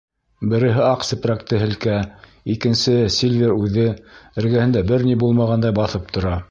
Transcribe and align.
Береһе 0.53 0.79
аҡ 0.85 1.03
сепрәкте 1.09 1.59
һелкә, 1.65 1.99
икенсеһе, 2.55 3.05
Сильвер 3.19 3.55
үҙе, 3.67 3.87
эргәһендә 4.43 4.87
бер 4.93 5.11
ни 5.11 5.19
булмағандай 5.25 5.81
баҫып 5.83 6.15
тора. 6.19 6.39